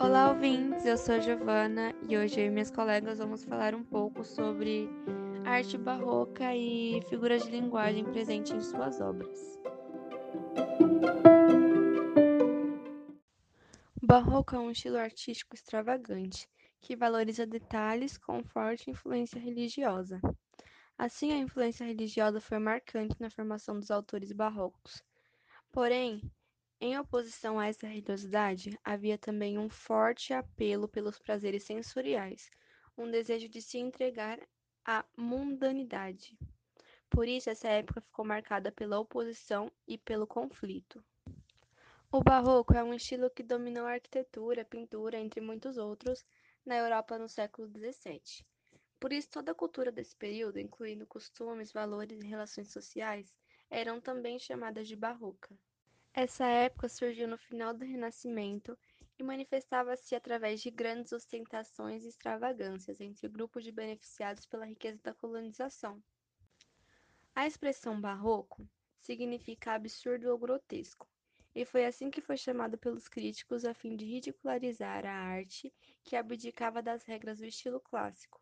Olá, 0.00 0.30
ouvintes! 0.30 0.84
Eu 0.84 0.98
sou 0.98 1.20
Giovana 1.20 1.94
e 2.08 2.18
hoje 2.18 2.40
eu 2.40 2.46
e 2.46 2.50
minhas 2.50 2.72
colegas 2.72 3.18
vamos 3.18 3.44
falar 3.44 3.72
um 3.72 3.84
pouco 3.84 4.24
sobre 4.24 4.90
arte 5.44 5.78
barroca 5.78 6.56
e 6.56 7.00
figuras 7.08 7.44
de 7.44 7.52
linguagem 7.52 8.04
presentes 8.04 8.50
em 8.50 8.60
suas 8.60 9.00
obras. 9.00 9.60
Barroco 14.02 14.56
é 14.56 14.58
um 14.58 14.72
estilo 14.72 14.98
artístico 14.98 15.54
extravagante 15.54 16.48
que 16.80 16.96
valoriza 16.96 17.46
detalhes 17.46 18.18
com 18.18 18.42
forte 18.42 18.90
influência 18.90 19.40
religiosa. 19.40 20.20
Assim, 20.96 21.32
a 21.32 21.38
influência 21.38 21.84
religiosa 21.84 22.40
foi 22.40 22.58
marcante 22.58 23.16
na 23.20 23.28
formação 23.28 23.80
dos 23.80 23.90
autores 23.90 24.30
barrocos. 24.30 25.02
Porém, 25.72 26.22
em 26.80 26.96
oposição 26.98 27.58
a 27.58 27.66
essa 27.66 27.86
religiosidade, 27.86 28.78
havia 28.84 29.18
também 29.18 29.58
um 29.58 29.68
forte 29.68 30.32
apelo 30.32 30.86
pelos 30.86 31.18
prazeres 31.18 31.64
sensoriais, 31.64 32.48
um 32.96 33.10
desejo 33.10 33.48
de 33.48 33.60
se 33.60 33.78
entregar 33.78 34.38
à 34.84 35.04
mundanidade. 35.16 36.38
Por 37.10 37.26
isso, 37.26 37.50
essa 37.50 37.68
época 37.68 38.00
ficou 38.00 38.24
marcada 38.24 38.70
pela 38.70 38.98
oposição 38.98 39.72
e 39.88 39.98
pelo 39.98 40.26
conflito. 40.26 41.02
O 42.10 42.22
barroco 42.22 42.74
é 42.74 42.84
um 42.84 42.94
estilo 42.94 43.30
que 43.30 43.42
dominou 43.42 43.86
a 43.86 43.94
arquitetura, 43.94 44.62
a 44.62 44.64
pintura, 44.64 45.18
entre 45.18 45.40
muitos 45.40 45.76
outros, 45.76 46.24
na 46.64 46.76
Europa 46.76 47.18
no 47.18 47.28
século 47.28 47.66
XVII. 47.66 48.44
Por 49.00 49.12
isso, 49.12 49.30
toda 49.30 49.52
a 49.52 49.54
cultura 49.54 49.92
desse 49.92 50.16
período, 50.16 50.58
incluindo 50.58 51.06
costumes, 51.06 51.72
valores 51.72 52.20
e 52.20 52.26
relações 52.26 52.72
sociais, 52.72 53.34
eram 53.70 54.00
também 54.00 54.38
chamadas 54.38 54.88
de 54.88 54.96
barroca. 54.96 55.58
Essa 56.12 56.46
época 56.46 56.88
surgiu 56.88 57.26
no 57.26 57.36
final 57.36 57.74
do 57.74 57.84
Renascimento 57.84 58.78
e 59.18 59.22
manifestava-se 59.22 60.14
através 60.14 60.60
de 60.60 60.70
grandes 60.70 61.12
ostentações 61.12 62.04
e 62.04 62.08
extravagâncias 62.08 63.00
entre 63.00 63.28
grupos 63.28 63.64
de 63.64 63.72
beneficiados 63.72 64.46
pela 64.46 64.64
riqueza 64.64 65.00
da 65.02 65.12
colonização. 65.12 66.02
A 67.34 67.46
expressão 67.46 68.00
barroco 68.00 68.66
significa 69.00 69.72
absurdo 69.72 70.30
ou 70.30 70.38
grotesco, 70.38 71.08
e 71.52 71.64
foi 71.64 71.84
assim 71.84 72.10
que 72.10 72.20
foi 72.20 72.36
chamado 72.36 72.78
pelos 72.78 73.08
críticos 73.08 73.64
a 73.64 73.74
fim 73.74 73.96
de 73.96 74.04
ridicularizar 74.04 75.04
a 75.04 75.12
arte 75.12 75.72
que 76.04 76.14
abdicava 76.14 76.80
das 76.80 77.02
regras 77.02 77.38
do 77.38 77.44
estilo 77.44 77.80
clássico. 77.80 78.40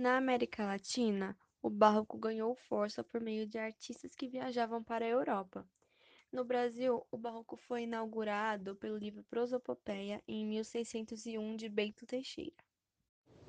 Na 0.00 0.16
América 0.16 0.64
Latina, 0.64 1.36
o 1.60 1.68
barroco 1.68 2.16
ganhou 2.16 2.54
força 2.54 3.04
por 3.04 3.20
meio 3.20 3.46
de 3.46 3.58
artistas 3.58 4.14
que 4.14 4.26
viajavam 4.26 4.82
para 4.82 5.04
a 5.04 5.08
Europa. 5.08 5.62
No 6.32 6.42
Brasil, 6.42 7.06
o 7.10 7.18
barroco 7.18 7.54
foi 7.54 7.82
inaugurado 7.82 8.74
pelo 8.76 8.96
livro 8.96 9.22
Prosopopeia 9.24 10.22
em 10.26 10.46
1601 10.46 11.54
de 11.54 11.68
Bento 11.68 12.06
Teixeira. 12.06 12.64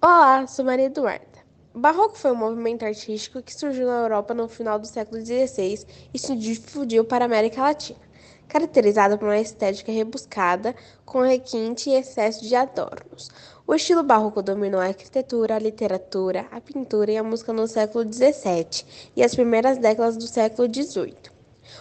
Olá, 0.04 0.46
sou 0.46 0.66
Maria 0.66 0.88
Eduarda. 0.88 1.40
O 1.74 1.80
barroco 1.80 2.18
foi 2.18 2.34
um 2.34 2.36
movimento 2.36 2.84
artístico 2.84 3.42
que 3.42 3.56
surgiu 3.56 3.88
na 3.88 4.02
Europa 4.02 4.34
no 4.34 4.50
final 4.50 4.78
do 4.78 4.86
século 4.86 5.26
XVI 5.26 5.88
e 6.14 6.20
se 6.20 6.36
difundiu 6.36 7.06
para 7.06 7.24
a 7.24 7.28
América 7.28 7.62
Latina 7.62 8.12
caracterizada 8.52 9.18
por 9.18 9.30
uma 9.30 9.40
estética 9.40 9.94
rebuscada, 9.94 10.76
com 11.06 11.22
requinte 11.22 11.90
e 11.90 11.94
excesso 11.94 12.46
de 12.46 12.54
adornos. 12.54 13.30
O 13.72 13.76
estilo 13.76 14.04
barroco 14.04 14.42
dominou 14.42 14.82
a 14.82 14.88
arquitetura, 14.88 15.56
a 15.56 15.60
literatura, 15.60 16.46
a 16.52 16.60
pintura 16.60 17.10
e 17.10 17.16
a 17.16 17.24
música 17.24 17.54
no 17.54 17.66
século 17.70 18.04
XVII 18.04 18.84
e 19.16 19.24
as 19.24 19.34
primeiras 19.34 19.78
décadas 19.78 20.18
do 20.18 20.28
século 20.28 20.68
XVIII. 20.68 21.32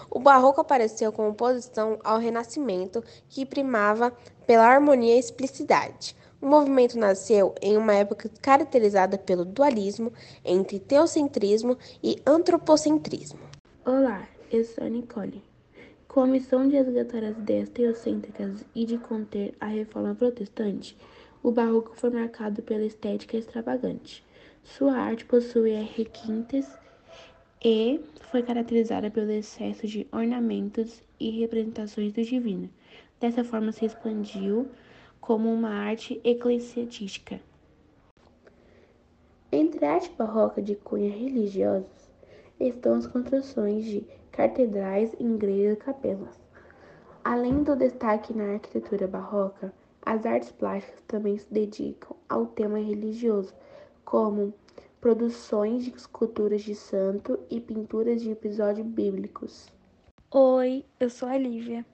O 0.09 0.21
barroco 0.21 0.61
apareceu 0.61 1.11
como 1.11 1.31
oposição 1.31 1.99
ao 2.05 2.21
Renascimento, 2.21 3.03
que 3.29 3.45
primava 3.45 4.13
pela 4.47 4.69
harmonia 4.69 5.17
e 5.17 5.19
explicidade. 5.19 6.15
O 6.41 6.47
movimento 6.47 6.97
nasceu 6.97 7.57
em 7.61 7.77
uma 7.77 7.95
época 7.95 8.31
caracterizada 8.41 9.19
pelo 9.19 9.45
dualismo 9.45 10.13
entre 10.45 10.79
teocentrismo 10.79 11.77
e 12.01 12.23
antropocentrismo. 12.25 13.41
Olá, 13.85 14.29
eu 14.53 14.65
sou 14.65 14.85
a 14.85 14.89
Nicole 14.89 15.43
com 16.11 16.23
a 16.23 16.27
missão 16.27 16.69
de 16.69 16.75
resgatar 16.75 17.23
as 17.23 17.39
ideias 17.39 17.69
teocêntricas 17.69 18.65
e 18.75 18.85
de 18.85 18.99
conter 18.99 19.55
a 19.61 19.67
reforma 19.67 20.13
protestante, 20.13 20.97
o 21.43 21.51
barroco 21.51 21.97
foi 21.97 22.11
marcado 22.11 22.63
pela 22.63 22.85
estética 22.85 23.37
extravagante. 23.37 24.25
Sua 24.63 24.93
arte 24.93 25.25
possui 25.25 25.73
requintes 25.73 26.69
e 27.65 28.01
foi 28.31 28.43
caracterizada 28.43 29.11
pelo 29.11 29.31
excesso 29.31 29.87
de 29.87 30.07
ornamentos 30.13 31.03
e 31.19 31.31
representações 31.31 32.13
do 32.13 32.23
divino. 32.23 32.69
Dessa 33.19 33.43
forma, 33.43 33.73
se 33.73 33.87
expandiu 33.87 34.69
como 35.21 35.53
uma 35.53 35.71
arte 35.71 36.21
eclesiástica. 36.25 37.41
Entre 39.53 39.85
a 39.85 39.95
arte 39.95 40.11
barroca 40.17 40.63
de 40.63 40.75
cunha 40.75 41.11
religiosa 41.11 41.87
estão 42.59 42.95
as 42.95 43.07
construções 43.07 43.85
de 43.85 44.07
catedrais, 44.31 45.13
igrejas 45.19 45.75
e 45.75 45.77
capelas. 45.77 46.41
Além 47.25 47.63
do 47.63 47.75
destaque 47.77 48.33
na 48.33 48.55
arquitetura 48.55 49.07
barroca, 49.07 49.73
as 50.03 50.25
artes 50.27 50.51
plásticas 50.53 51.03
também 51.07 51.39
se 51.39 51.53
dedicam 51.53 52.17
ao 52.29 52.47
tema 52.47 52.79
religioso, 52.79 53.55
como 54.05 54.55
produções 55.01 55.85
de 55.85 55.91
esculturas 55.91 56.63
de 56.63 56.75
santo 56.75 57.39
e 57.51 57.61
pinturas 57.61 58.21
de 58.21 58.31
episódios 58.31 58.87
bíblicos. 58.87 59.69
Oi, 60.31 60.85
eu 60.99 61.11
sou 61.11 61.29
a 61.29 61.37
Lívia 61.37 61.85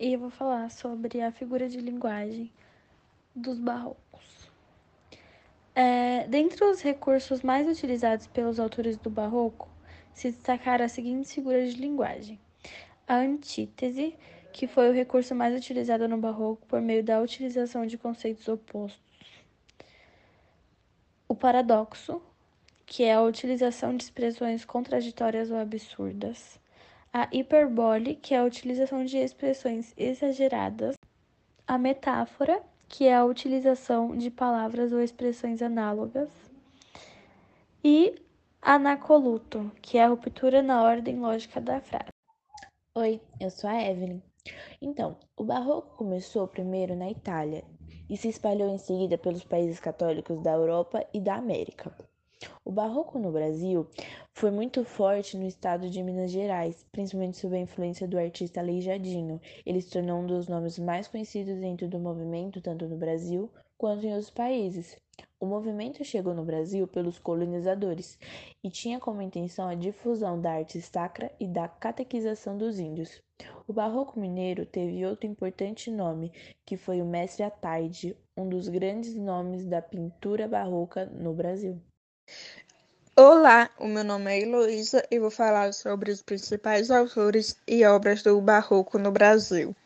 e 0.00 0.12
eu 0.12 0.20
vou 0.20 0.30
falar 0.30 0.70
sobre 0.70 1.20
a 1.20 1.30
figura 1.30 1.68
de 1.68 1.78
linguagem 1.78 2.50
dos 3.34 3.58
barrocos. 3.58 4.50
É, 5.74 6.26
dentre 6.26 6.64
os 6.64 6.80
recursos 6.80 7.42
mais 7.42 7.68
utilizados 7.68 8.26
pelos 8.26 8.58
autores 8.58 8.96
do 8.96 9.10
barroco, 9.10 9.68
se 10.12 10.30
destacaram 10.30 10.84
as 10.84 10.92
seguintes 10.92 11.32
figuras 11.32 11.72
de 11.72 11.80
linguagem: 11.80 12.38
a 13.06 13.16
antítese, 13.16 14.16
que 14.52 14.66
foi 14.66 14.90
o 14.90 14.92
recurso 14.92 15.34
mais 15.34 15.56
utilizado 15.56 16.08
no 16.08 16.18
Barroco 16.18 16.66
por 16.66 16.80
meio 16.80 17.02
da 17.02 17.20
utilização 17.20 17.86
de 17.86 17.98
conceitos 17.98 18.48
opostos, 18.48 19.00
o 21.28 21.34
paradoxo, 21.34 22.22
que 22.86 23.04
é 23.04 23.14
a 23.14 23.22
utilização 23.22 23.96
de 23.96 24.04
expressões 24.04 24.64
contraditórias 24.64 25.50
ou 25.50 25.58
absurdas, 25.58 26.58
a 27.12 27.28
hiperbole, 27.32 28.16
que 28.16 28.34
é 28.34 28.38
a 28.38 28.44
utilização 28.44 29.04
de 29.04 29.18
expressões 29.18 29.92
exageradas, 29.96 30.96
a 31.66 31.76
metáfora, 31.76 32.62
que 32.88 33.06
é 33.06 33.14
a 33.14 33.24
utilização 33.24 34.16
de 34.16 34.30
palavras 34.30 34.92
ou 34.92 35.02
expressões 35.02 35.60
análogas, 35.60 36.30
e 37.84 38.14
Anacoluto, 38.60 39.70
que 39.80 39.98
é 39.98 40.04
a 40.04 40.08
ruptura 40.08 40.60
na 40.62 40.82
ordem 40.82 41.20
lógica 41.20 41.60
da 41.60 41.80
frase. 41.80 42.10
Oi, 42.94 43.20
eu 43.40 43.50
sou 43.50 43.70
a 43.70 43.80
Evelyn. 43.80 44.20
Então, 44.80 45.16
o 45.36 45.44
barroco 45.44 45.96
começou 45.96 46.46
primeiro 46.46 46.94
na 46.94 47.10
Itália 47.10 47.64
e 48.08 48.16
se 48.16 48.28
espalhou 48.28 48.68
em 48.68 48.78
seguida 48.78 49.18
pelos 49.18 49.44
países 49.44 49.80
católicos 49.80 50.40
da 50.42 50.52
Europa 50.52 51.06
e 51.12 51.20
da 51.20 51.34
América. 51.34 51.94
O 52.64 52.70
barroco 52.70 53.18
no 53.18 53.32
Brasil 53.32 53.88
foi 54.32 54.50
muito 54.50 54.84
forte 54.84 55.36
no 55.36 55.44
estado 55.44 55.90
de 55.90 56.02
Minas 56.02 56.30
Gerais, 56.30 56.86
principalmente 56.92 57.36
sob 57.36 57.56
a 57.56 57.60
influência 57.60 58.06
do 58.06 58.16
artista 58.16 58.60
Aleijadinho. 58.60 59.40
Ele 59.66 59.80
se 59.80 59.90
tornou 59.90 60.20
um 60.20 60.26
dos 60.26 60.46
nomes 60.46 60.78
mais 60.78 61.08
conhecidos 61.08 61.58
dentro 61.58 61.88
do 61.88 61.98
movimento, 61.98 62.60
tanto 62.60 62.86
no 62.86 62.96
Brasil 62.96 63.50
quanto 63.76 64.06
em 64.06 64.10
outros 64.10 64.30
países. 64.30 64.96
O 65.40 65.46
movimento 65.46 66.04
chegou 66.04 66.32
no 66.32 66.44
Brasil 66.44 66.86
pelos 66.86 67.18
colonizadores 67.18 68.18
e 68.62 68.70
tinha 68.70 69.00
como 69.00 69.22
intenção 69.22 69.68
a 69.68 69.74
difusão 69.74 70.40
da 70.40 70.52
arte 70.52 70.80
sacra 70.80 71.32
e 71.40 71.46
da 71.48 71.66
catequização 71.66 72.56
dos 72.56 72.78
índios. 72.78 73.20
O 73.68 73.72
barroco 73.74 74.18
mineiro 74.18 74.64
teve 74.64 75.04
outro 75.04 75.26
importante 75.26 75.90
nome, 75.90 76.32
que 76.64 76.74
foi 76.74 77.02
o 77.02 77.04
mestre 77.04 77.42
Ataide, 77.42 78.16
um 78.34 78.48
dos 78.48 78.66
grandes 78.66 79.14
nomes 79.14 79.66
da 79.66 79.82
pintura 79.82 80.48
barroca 80.48 81.04
no 81.04 81.34
Brasil. 81.34 81.78
Olá, 83.14 83.68
o 83.78 83.86
meu 83.86 84.02
nome 84.02 84.32
é 84.32 84.40
Heloísa 84.40 85.06
e 85.10 85.18
vou 85.18 85.30
falar 85.30 85.74
sobre 85.74 86.10
os 86.10 86.22
principais 86.22 86.90
autores 86.90 87.58
e 87.68 87.84
obras 87.84 88.22
do 88.22 88.40
barroco 88.40 88.98
no 88.98 89.12
Brasil. 89.12 89.76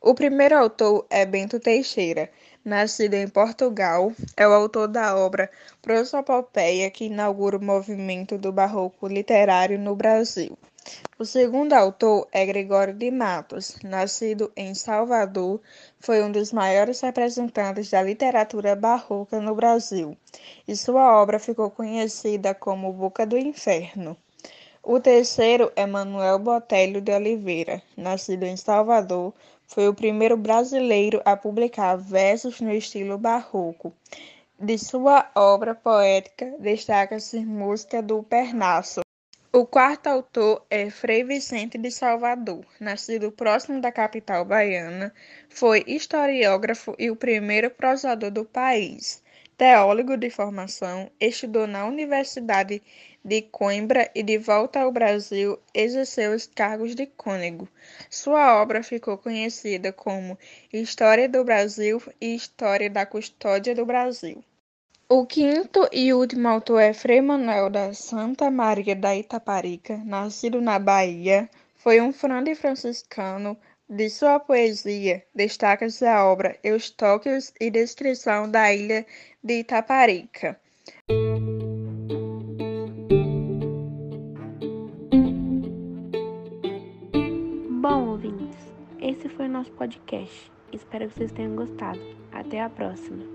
O 0.00 0.14
primeiro 0.14 0.56
autor 0.56 1.04
é 1.10 1.26
Bento 1.26 1.58
Teixeira, 1.58 2.30
nascido 2.64 3.14
em 3.14 3.26
Portugal, 3.26 4.12
é 4.36 4.46
o 4.46 4.52
autor 4.52 4.86
da 4.86 5.16
obra 5.16 5.50
Prosopopeia, 5.82 6.88
que 6.88 7.06
inaugura 7.06 7.56
o 7.56 7.64
movimento 7.64 8.38
do 8.38 8.52
barroco 8.52 9.08
literário 9.08 9.76
no 9.76 9.96
Brasil. 9.96 10.56
O 11.16 11.24
segundo 11.24 11.74
autor 11.74 12.26
é 12.32 12.44
Gregório 12.44 12.92
de 12.92 13.08
Matos, 13.08 13.76
nascido 13.84 14.50
em 14.56 14.74
Salvador, 14.74 15.60
foi 16.00 16.20
um 16.24 16.32
dos 16.32 16.52
maiores 16.52 17.00
representantes 17.02 17.88
da 17.88 18.02
literatura 18.02 18.74
barroca 18.74 19.40
no 19.40 19.54
Brasil, 19.54 20.16
e 20.66 20.74
sua 20.74 21.22
obra 21.22 21.38
ficou 21.38 21.70
conhecida 21.70 22.52
como 22.52 22.92
Boca 22.92 23.24
do 23.24 23.38
Inferno. 23.38 24.16
O 24.82 24.98
terceiro 24.98 25.70
é 25.76 25.86
Manuel 25.86 26.40
Botelho 26.40 27.00
de 27.00 27.12
Oliveira, 27.12 27.80
nascido 27.96 28.42
em 28.42 28.56
Salvador, 28.56 29.32
foi 29.68 29.86
o 29.86 29.94
primeiro 29.94 30.36
brasileiro 30.36 31.22
a 31.24 31.36
publicar 31.36 31.94
versos 31.94 32.60
no 32.60 32.72
estilo 32.72 33.16
barroco. 33.16 33.92
De 34.58 34.76
sua 34.76 35.30
obra 35.36 35.76
poética 35.76 36.56
destaca-se 36.58 37.38
Música 37.38 38.02
do 38.02 38.20
Pernaço. 38.24 39.03
O 39.56 39.64
quarto 39.64 40.08
autor 40.08 40.66
é 40.68 40.90
Frei 40.90 41.22
Vicente 41.22 41.78
de 41.78 41.88
Salvador, 41.88 42.66
nascido 42.80 43.30
próximo 43.30 43.80
da 43.80 43.92
capital 43.92 44.44
baiana, 44.44 45.14
foi 45.48 45.84
historiógrafo 45.86 46.96
e 46.98 47.08
o 47.08 47.14
primeiro 47.14 47.70
prosador 47.70 48.32
do 48.32 48.44
país. 48.44 49.22
Teólogo 49.56 50.16
de 50.16 50.28
formação, 50.28 51.08
estudou 51.20 51.68
na 51.68 51.86
Universidade 51.86 52.82
de 53.24 53.42
Coimbra 53.42 54.10
e, 54.12 54.24
de 54.24 54.38
volta 54.38 54.80
ao 54.80 54.90
Brasil, 54.90 55.56
exerceu 55.72 56.32
os 56.32 56.48
cargos 56.48 56.96
de 56.96 57.06
cônego. 57.06 57.68
Sua 58.10 58.60
obra 58.60 58.82
ficou 58.82 59.16
conhecida 59.16 59.92
como 59.92 60.36
História 60.72 61.28
do 61.28 61.44
Brasil 61.44 62.02
e 62.20 62.34
História 62.34 62.90
da 62.90 63.06
Custódia 63.06 63.72
do 63.72 63.86
Brasil. 63.86 64.42
O 65.06 65.26
quinto 65.26 65.86
e 65.92 66.14
último 66.14 66.48
autor 66.48 66.80
é 66.80 66.94
Frei 66.94 67.20
Manuel 67.20 67.68
da 67.68 67.92
Santa 67.92 68.50
Maria 68.50 68.96
da 68.96 69.14
Itaparica, 69.14 69.98
nascido 69.98 70.62
na 70.62 70.78
Bahia, 70.78 71.48
foi 71.76 72.00
um 72.00 72.10
frade 72.10 72.54
franciscano. 72.54 73.54
De 73.86 74.08
sua 74.08 74.40
poesia, 74.40 75.22
destaca-se 75.34 76.06
a 76.06 76.24
obra 76.24 76.58
Eustóquios 76.64 77.52
e 77.60 77.70
Descrição 77.70 78.50
da 78.50 78.72
Ilha 78.72 79.04
de 79.42 79.60
Itaparica. 79.60 80.58
Bom, 87.82 88.08
ouvintes, 88.08 88.56
esse 89.02 89.28
foi 89.28 89.44
o 89.44 89.50
nosso 89.50 89.70
podcast. 89.72 90.50
Espero 90.72 91.06
que 91.08 91.14
vocês 91.14 91.32
tenham 91.32 91.54
gostado. 91.54 92.00
Até 92.32 92.62
a 92.62 92.70
próxima! 92.70 93.33